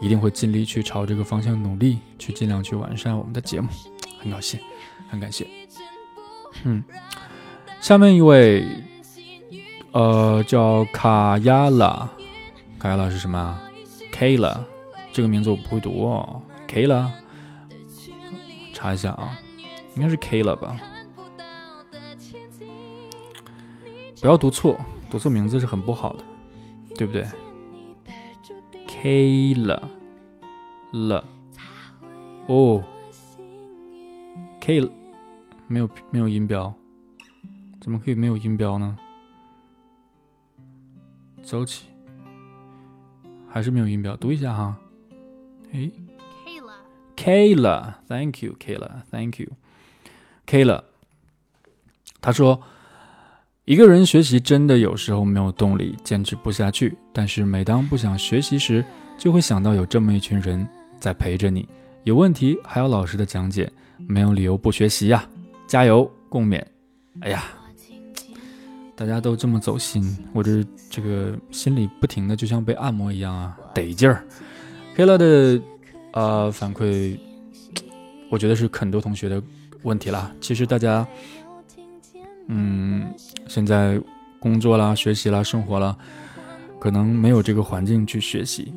[0.00, 3.68] 一定会尽力去朝这个方向努力，去尽量去完善我们的节目。
[4.18, 4.58] 很高兴，
[5.08, 5.46] 很感谢。
[6.64, 6.82] 嗯，
[7.80, 8.66] 下面一位，
[9.92, 12.08] 呃，叫卡亚拉，
[12.78, 13.60] 卡亚拉是什么
[14.10, 14.56] ？Kayla，
[15.12, 16.42] 这个名字我不会读哦。
[16.66, 17.12] K 了，
[18.72, 19.38] 查一下啊，
[19.94, 20.76] 应该是 K 了吧？
[24.20, 24.78] 不要读错，
[25.10, 26.24] 读错名字是很不好的，
[26.96, 27.26] 对不对
[28.86, 29.88] ？K 了
[30.92, 31.24] 了，
[32.46, 32.82] 哦
[34.60, 34.90] ，K 了，
[35.68, 36.74] 没有没有音标，
[37.80, 38.98] 怎么可以没有音标呢？
[41.42, 41.86] 走起，
[43.48, 44.76] 还是没有音标，读一下哈，
[45.72, 45.90] 诶。
[47.26, 50.84] Kayla，Thank you，Kayla，Thank you，Kayla。
[52.20, 52.62] 他说
[53.66, 56.96] ：“一个人学习真的有时候没有动力，坚持不下去。
[57.12, 58.84] 但是每当不想学习时，
[59.18, 60.64] 就会想到有这么一群人
[61.00, 61.68] 在陪着你。
[62.04, 63.68] 有问题还有老师的讲解，
[64.06, 65.28] 没有理由不学习呀！
[65.66, 66.64] 加油，共勉！
[67.22, 67.42] 哎呀，
[68.94, 74.24] 大家都这么走心，我这这个心里不停的就像被按摩一样啊，得劲儿。
[74.96, 75.60] Kayla 的。”
[76.16, 77.14] 呃，反馈，
[78.30, 79.42] 我觉得是很多同学的
[79.82, 80.34] 问题啦。
[80.40, 81.06] 其实大家，
[82.46, 83.06] 嗯，
[83.46, 84.00] 现在
[84.40, 85.94] 工作啦、学习啦、生活啦，
[86.78, 88.72] 可能没有这个环境去学习。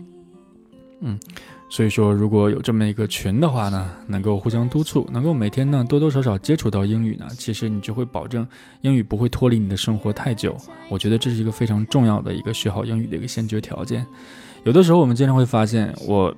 [0.99, 1.17] 嗯，
[1.69, 8.45] 所以说，如果有这么一个群的话呢，能够互相督促，能够每天呢多多少少接触到英语呢，其实你就会保证
[8.81, 10.57] 英语不会脱离你的生活太久。
[10.89, 14.05] 我觉得这是一个非常重要的一个学好英语的一个先决条件。
[14.65, 16.35] 有的时候我们经常会发现，我。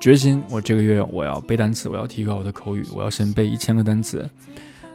[0.00, 4.28] 决心，我这个月我要背单词，我要提高我的口语，我要先背一千个单词。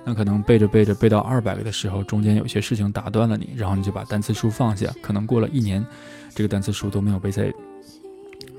[0.03, 4.91] 那可能背着背着背到二百个的时候，中间有些事情打断了你，然后你就把单词书放下。
[5.01, 5.85] 可能过了一年，
[6.33, 7.53] 这个单词书都没有背在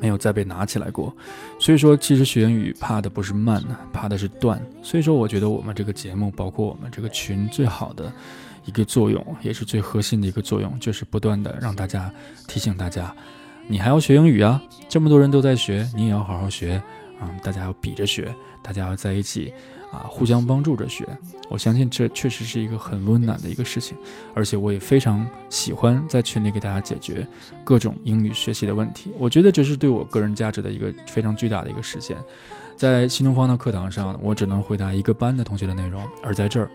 [0.00, 1.12] 没有再被拿起来过。
[1.58, 3.60] 所以说，其实学英语怕的不是慢，
[3.92, 4.60] 怕的是断。
[4.82, 8.12] 所以说，我觉得我们这个节目，包括我们这个群，最好的
[8.64, 12.12] 一个作用，也是最核心的一个作用，就是不断的让大家
[12.46, 13.12] 提醒大家，
[13.68, 14.62] 你还要学英语啊！
[14.88, 16.82] 这么多人都在学，你也要好好学
[17.20, 17.30] 啊！
[17.42, 19.52] 大家要比着学，大家要在一起。
[19.92, 21.06] 啊，互相帮助着学，
[21.50, 23.94] 我相信这确实是一个很温暖的一个事情，
[24.32, 27.26] 而且我也非常喜欢在群里给大家解决
[27.62, 29.12] 各种英语学习的问题。
[29.18, 32.16] 我觉得这是对我个人价值的一个非常巨大的一个实现。
[32.74, 36.70] 在新东方的课堂上，我只能回答一个班的同学的内容，而在这儿，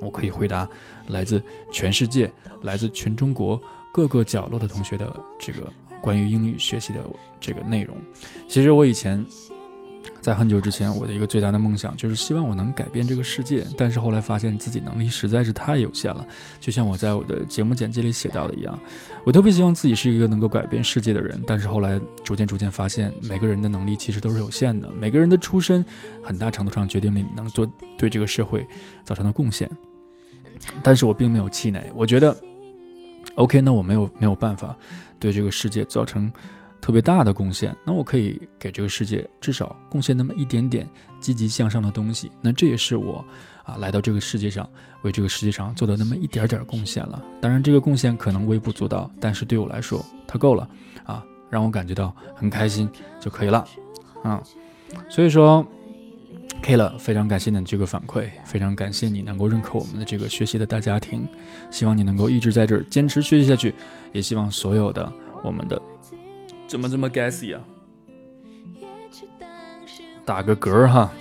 [0.00, 0.66] 我可以回答
[1.08, 3.60] 来自全世界、来自全中国
[3.92, 7.00] 各个角落的同学的这个关于英语学习的
[7.40, 7.96] 这个内容。
[8.48, 9.24] 其实我以前。
[10.20, 16.26] 在很久之前，我的一个最大的梦想就是希望我能改变这个世界，但是后来发现自己能力实在是太有限了。
[16.58, 18.76] 就像我在我的节目简介里写到的一样，
[19.24, 25.84] 我特别希望自己是一个能够改变世界的人，但是后来逐渐逐渐发现，每个人的能力其实都是有限的，每个人的出身
[26.24, 27.64] 很大程度上决定了你能做
[27.96, 28.66] 对这个社会
[29.04, 29.70] 造成的贡献。
[30.82, 32.36] 但是我并没有气馁，我觉得
[33.36, 34.76] ，OK，那我没有没有办法
[35.18, 36.32] 对这个世界造成。
[36.78, 43.24] 特别大的贡献，那我可以给这个世界至少贡献那么一点点积极向上的东西，那这也是我
[43.64, 44.68] 啊来到这个世界上
[45.02, 47.24] 为这个世界上做的那么一点点贡献了。
[47.40, 50.68] 当然，这个贡献可能微不足道，但是对我来说，它够了
[51.02, 53.66] 啊，让我感觉到很开心就可以了
[54.22, 54.40] 啊。
[55.08, 55.66] 所以说
[56.66, 61.24] ，K 了，非常感谢你的这个反馈，非常感谢你能够认可我们的这个学习的大家庭，
[61.70, 63.72] 希望你能够一直在这儿坚持学习下去，
[64.12, 65.12] 也希望所有的
[65.44, 65.80] 我们的。
[66.66, 67.62] 怎么这么 gassy 啊？
[70.24, 71.12] 打个嗝哈。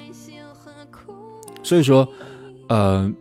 [1.62, 2.08] 所以说，
[2.68, 3.12] 呃，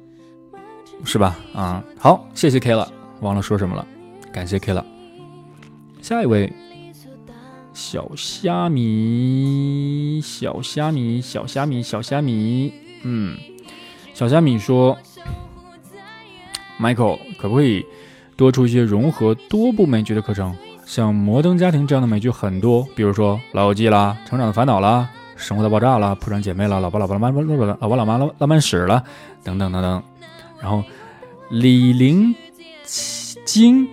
[1.05, 1.37] 是吧？
[1.55, 3.87] 啊，好，谢谢 K 了，忘了说什么了，
[4.33, 4.83] 感谢 K 了。
[6.01, 6.51] 下一位，
[7.75, 13.37] 小虾米，小虾米，小虾米，小虾米，嗯，
[14.15, 14.97] 小虾米说
[16.81, 17.85] ，Michael 可不可以
[18.37, 20.57] 多出一些融合多部美剧的课程？
[20.87, 25.11] 像《摩登家庭》这样的美剧很多，比如说《老友记》啦，《成长的烦恼》啦，
[25.41, 29.03] 《生活的爆炸》啦，《破产姐妹》啦，《老爸老爸老妈老爸老爸老妈浪浪漫史》啦，
[29.43, 30.03] 等等等等。
[30.61, 30.85] 然后
[31.51, 32.35] 李玲
[33.45, 33.89] 晶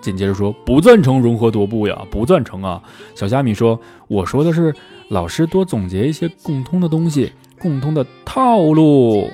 [0.00, 2.82] 紧接着说：“不赞成融合多部呀，不赞成啊。”
[3.14, 4.74] 小虾米说：“我说的是
[5.08, 9.30] 老师多总结一些共通的东西，共通的套路。”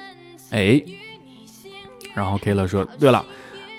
[0.50, 0.83] 哎，
[2.14, 3.24] 然后 K 了说：“对了。”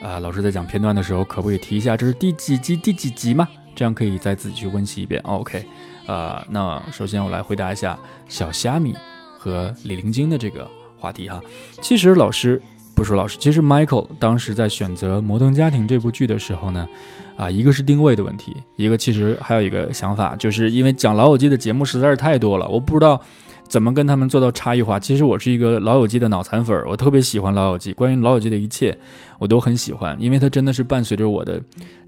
[0.03, 3.47] 啊，老师在讲片段的时候，可不可以提一下这是第几集第几集嘛？
[3.73, 5.19] 这样可以再自己去温习一遍。
[5.23, 5.65] OK，
[6.05, 8.93] 呃，那首先我来回答一下小虾米
[9.39, 10.69] 和李玲晶的这个
[10.99, 11.41] 话题哈。
[11.81, 12.61] 其实老师
[12.95, 16.87] 不说老师，其实 Michael 当时在选择《摩登家庭》这部剧的时候呢，
[17.35, 23.21] 啊，一个是定位的问题，一个其实还有一个想法，就是因为讲老友记的节目实在是太多了，我不知道。
[23.67, 24.99] 怎么跟他们做到差异化？
[24.99, 27.91] 其实我是一个老友记的脑残粉，我特别喜欢老友记。
[27.93, 28.95] 关于老友记的一切，
[29.39, 31.59] 我都很喜欢，因为它真的是伴随着我的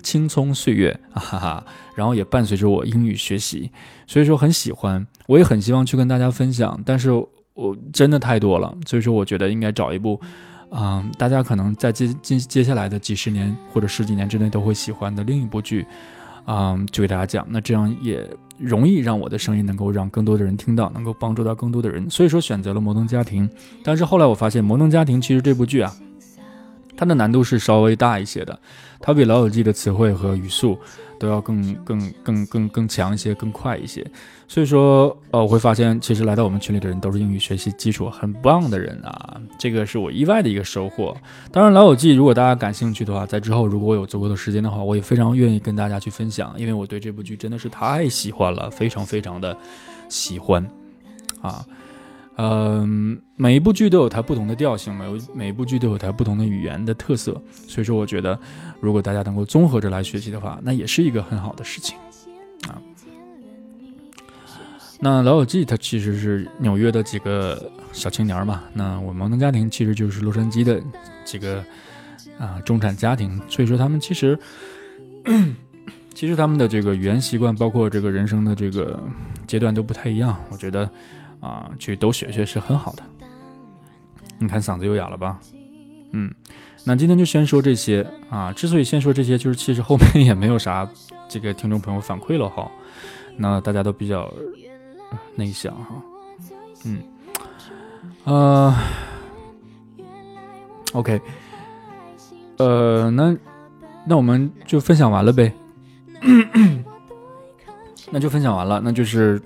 [0.04, 3.72] 青葱岁月， 哈哈，然后也伴随着我英语学习，
[4.06, 5.04] 所以说很喜欢。
[5.26, 7.12] 我也很希望去跟大家分享，但是
[7.56, 10.22] 我真的太多了，所以说我觉得应该找一部，
[10.72, 15.86] 嗯，大家可能在接接接下来的几十年或者十几年之内都会喜欢的另一部剧，
[16.46, 17.46] 嗯，就给大家讲。
[17.50, 18.28] 那这样也。
[18.60, 23.48] 容易让我的声音能够让更多的人听到，能够帮助到更多的人，所以说选择了《摩登家庭》。
[23.84, 25.94] 但是后来我发现，《摩登家庭》其实这部剧啊，
[26.98, 28.60] 它的难度是稍微大一些的，
[29.00, 30.76] 它比《老友记》的词汇和语速。
[31.20, 34.06] 都要更更更更更强一些，更快一些。
[34.48, 41.16] 所以说，呃，我会发现，其实来到我们群里的人都是英语学习基础很棒的人啊，这个是我意外的一个收获。
[41.52, 49.58] 当然，《老友记》如果大家感兴趣的话，在之后如果我有足够的时间的话，我也非常愿意跟大家去分享，因为我对这部剧真的是太喜欢了，非常非常的
[50.08, 50.66] 喜欢
[51.42, 51.66] 啊。
[52.40, 57.32] 嗯，每一部剧都有它不同的调性，每每一部剧都有它不同的语言的特色，
[57.68, 58.40] 所以说我觉得，
[58.80, 61.98] 如果大家能够综合着来学习的话，那也是一个很好的事情
[62.68, 62.78] 啊。
[65.00, 70.80] 那《老友记》它其实是纽约的几个小青年嘛，那我们的家庭其实就是洛杉矶的
[71.26, 71.64] 几个
[72.38, 74.38] 啊中产家庭，所以说他们其实
[76.14, 79.00] 其实他们的这个语言习惯，包括这个人生的这个
[79.48, 80.88] 阶段都不太一样，我觉得。
[81.40, 83.04] 啊，去都学学是很好的。
[84.40, 85.40] 你看嗓子又哑了吧？
[86.12, 86.34] 嗯，
[86.86, 88.54] 那今天就先说这些啊。
[88.54, 90.90] 之所以先说这些，就是其实后面也没有啥
[91.28, 92.70] 这个听众朋友反馈了哈。
[93.36, 94.34] 那大家都比较
[95.36, 95.96] 内向哈。
[96.86, 97.02] 嗯，
[98.24, 98.76] 呃
[100.94, 101.20] ，OK，
[102.58, 103.36] 呃，那
[104.06, 105.52] 那我们就分享完了呗。
[108.10, 108.80] 那就分享完了。
[108.82, 109.42] 那就是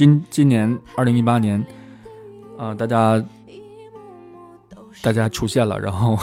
[0.00, 1.62] 今今年二零一八年，
[2.56, 3.22] 啊，大家
[5.02, 6.18] 大家出现了，然后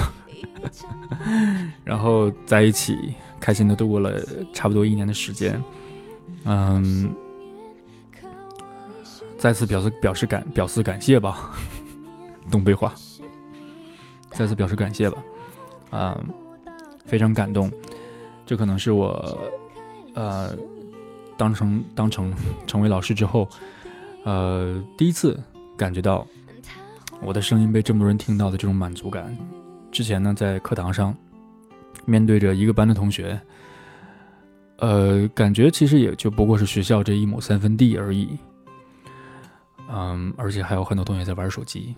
[1.85, 4.19] 然后在一起开心的度过了
[4.51, 5.63] 差不多一年的时间，
[6.45, 7.13] 嗯，
[9.37, 11.51] 再次表示表示感表示感谢吧，
[12.49, 12.95] 东北话，
[14.31, 15.23] 再次表示感谢吧，
[15.91, 16.19] 啊，
[17.05, 17.71] 非常感动，
[18.43, 19.37] 这可能是我
[20.15, 20.57] 呃。
[21.37, 22.33] 当成当成
[22.65, 23.47] 成为老师之后，
[24.23, 25.39] 呃，第一次
[25.77, 26.25] 感觉到
[27.21, 29.35] 我的声音被这么多人听到的这种满足感。
[29.91, 31.15] 之前呢，在课堂上
[32.05, 33.39] 面对着一个班的同学，
[34.79, 38.29] 呃，感觉其实也就不过是学校这一亩三分地而已。
[39.89, 41.95] 嗯，而且还有很多同学在玩手机，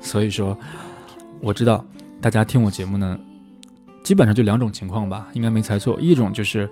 [0.00, 0.56] 所以说
[1.40, 1.84] 我知道
[2.20, 3.18] 大家听我节目呢，
[4.04, 6.70] 基本上就两种情况吧，应该没猜错，一种就是。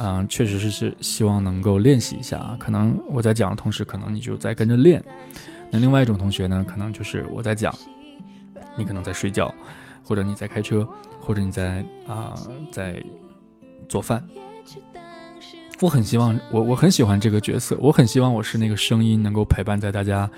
[0.00, 2.56] 嗯，确实是是希望能够练习一下啊。
[2.58, 5.04] 可能我在讲的同时，可能你就在跟着练。
[5.70, 7.74] 那另外一种同学呢，可能就是我在讲，
[8.76, 9.52] 你可能在睡觉，
[10.04, 10.88] 或者你在开车，
[11.20, 12.34] 或者你在啊
[12.70, 13.02] 在
[13.88, 14.24] 做饭。
[15.80, 20.30] 我很希望我我很喜欢这个角色，我很希望我是那个声音，能够陪伴在大家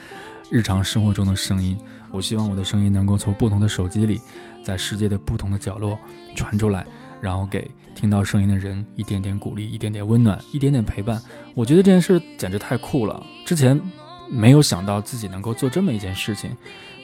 [0.51, 1.79] 日常生活中的声音。
[2.11, 4.21] 我希望我的声音能够从不同的手机里，
[4.65, 5.99] 在世界的不同的角落
[6.35, 6.87] 传出来。
[7.21, 11.21] 然后给听到声音的人一点点鼓励，一点点温暖，一点点陪伴。
[11.55, 13.23] 我觉得这件事简直太酷了。
[13.45, 13.79] 之前
[14.31, 16.51] 没有想到自己能够做这么一件事情，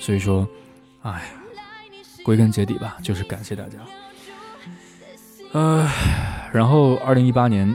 [0.00, 0.48] 所以说，
[1.02, 1.22] 哎，
[2.24, 3.78] 归根结底吧，就是感谢大家。
[5.52, 5.86] 呃，
[6.52, 7.74] 然后二零一八年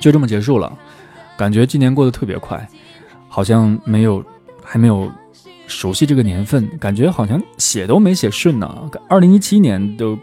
[0.00, 0.76] 就这么结束了，
[1.36, 2.66] 感觉今年过得特别快，
[3.28, 4.24] 好像没有
[4.64, 5.10] 还没有
[5.66, 8.90] 熟悉这个年份，感觉好像写都没写顺呢。
[9.08, 10.18] 二零一七年都。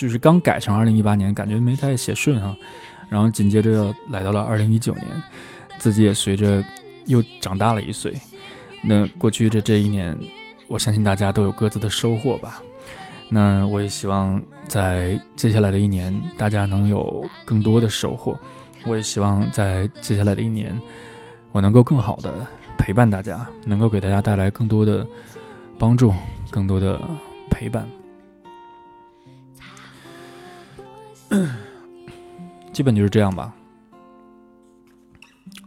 [0.00, 2.56] 就是刚改成二零一八年，感觉没太写顺哈，
[3.10, 5.04] 然后紧接着来到了二零一九年，
[5.76, 6.64] 自己也随着
[7.04, 8.14] 又长大了一岁。
[8.82, 10.18] 那过去的这一年，
[10.68, 12.62] 我相信大家都有各自的收获吧。
[13.28, 18.40] 那我也希望在接下来的一年，大家能有更多的收获。
[18.86, 20.74] 我也希望在接下来的一年，
[21.52, 22.32] 我能够更好的
[22.78, 25.06] 陪伴大家，能够给大家带来更多的
[25.78, 26.10] 帮助，
[26.50, 26.98] 更多的
[27.50, 27.86] 陪伴。
[32.72, 33.54] 基本就是这样吧。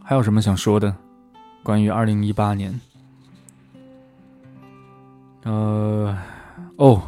[0.02, 0.94] 还有什么想说的？
[1.62, 2.78] 关于二零一八年？
[5.44, 6.16] 呃，
[6.76, 7.02] 哦，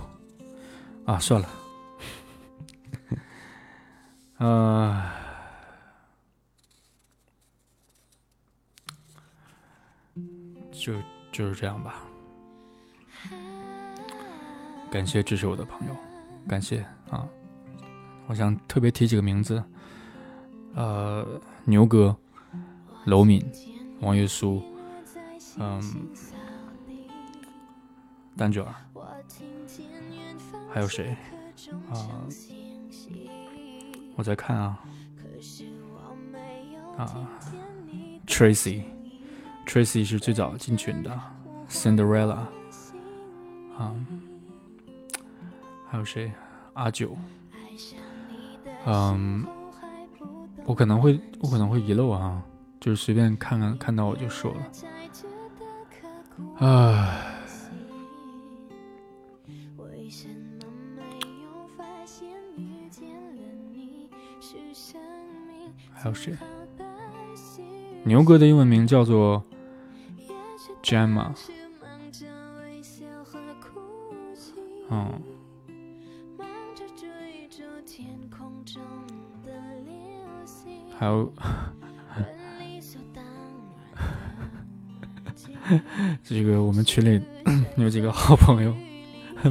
[1.04, 1.48] 啊，算了。
[4.38, 5.10] 呃，
[10.72, 10.94] 就
[11.32, 12.02] 就是这样吧。
[14.90, 15.96] 感谢支持我的朋友，
[16.48, 17.26] 感谢啊。
[18.28, 19.62] 我想特别提几个名字，
[20.74, 21.24] 呃，
[21.64, 22.14] 牛哥、
[23.04, 23.44] 楼敏、
[24.00, 24.60] 王月苏，
[25.58, 25.80] 嗯，
[28.36, 28.74] 蛋卷儿，
[30.68, 31.16] 还有谁？
[31.90, 32.26] 啊，
[34.16, 34.78] 我在看啊，
[36.98, 37.30] 啊
[38.26, 41.20] ，Tracy，Tracy 是最早进群的
[41.68, 42.38] ，Cinderella，
[43.78, 43.94] 啊，
[45.88, 46.32] 还有谁？
[46.74, 47.16] 阿九。
[48.88, 49.44] 嗯，
[50.64, 52.40] 我可能会，我可能会遗漏啊，
[52.78, 54.60] 就是随便看看，看到我就说了。
[56.58, 57.20] 唉，
[65.92, 66.36] 还有谁？
[68.04, 69.42] 牛哥的英文名叫做
[70.80, 71.34] Gemma。
[74.88, 75.20] 嗯。
[80.98, 81.30] 还有，
[86.24, 87.20] 这个我们群里
[87.76, 88.74] 有几个好朋友，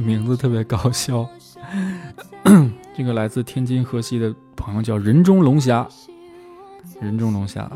[0.00, 1.28] 名字特别搞笑。
[2.96, 5.86] 这个来自天津河西的朋友叫人中龙虾，
[7.00, 7.70] 人中龙虾，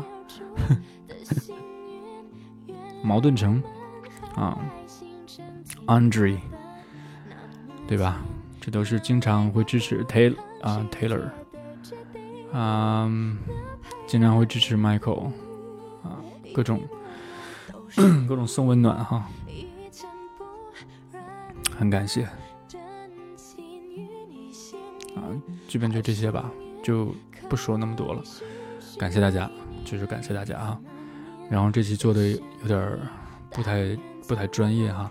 [3.01, 3.63] 矛盾城
[4.35, 4.57] 啊
[5.85, 6.37] ，Andre，
[7.87, 8.21] 对吧？
[8.59, 11.29] 这都是经常会支持 Taylor 啊，Taylor。
[12.53, 13.37] 嗯，
[14.11, 15.27] 经常会支持 Michael
[16.03, 16.19] 啊，
[16.53, 16.81] 各种
[18.27, 19.25] 各种送温暖哈，
[21.73, 22.23] 很感谢
[25.15, 25.23] 啊，
[25.65, 26.51] 基本就这些吧，
[26.83, 27.15] 就
[27.47, 28.21] 不说那么多了。
[28.99, 29.49] 感谢大家，
[29.85, 30.77] 就是感谢大家啊。
[31.49, 32.99] 然后这期做的有点
[33.49, 33.97] 不太
[34.27, 35.09] 不太专业哈，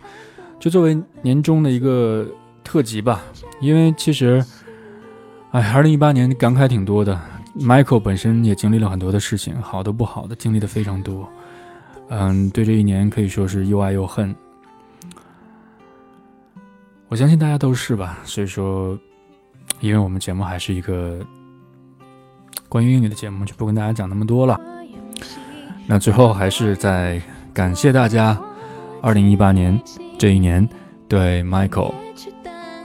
[0.58, 2.28] 就作为年终的一个
[2.62, 3.22] 特辑吧，
[3.62, 4.44] 因为其实。
[5.52, 7.20] 哎，二零一八年感慨挺多的，
[7.60, 11.28] Michael 本身也经历了很多的事情，好的不好的，经历的非常多。
[12.08, 14.34] 嗯，对这一年可以说是又爱又恨。
[17.08, 18.98] 我相信大家都是吧，所以说，
[19.80, 21.18] 因为我们节目还是一个
[22.68, 24.58] 关于英语的节目，就不跟大家讲那么多了。
[25.86, 27.20] 那最后还是在
[27.52, 28.40] 感谢大家，
[29.02, 29.78] 二零一八年
[30.18, 30.66] 这一年
[31.08, 31.92] 对 Michael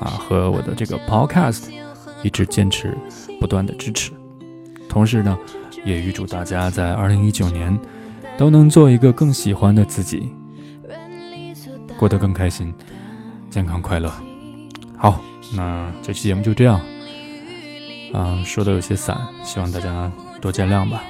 [0.01, 1.69] 啊和我的这个 Podcast
[2.23, 2.97] 一直坚持
[3.39, 4.11] 不断的支持。
[4.95, 5.37] 同时呢，
[5.83, 7.77] 也预祝大家在二零一九年
[8.37, 10.31] 都能做一个更喜欢的自己，
[11.97, 12.73] 过得更开心、
[13.49, 14.09] 健康快乐。
[14.95, 15.21] 好，
[15.53, 16.79] 那这期节目就这样，
[18.13, 21.03] 啊，说的有些散，希望大家多见谅吧。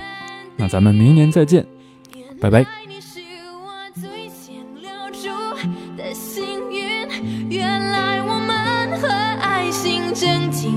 [0.56, 1.64] 那咱们明年再见，
[2.42, 2.66] 拜拜。
[10.16, 10.75] 决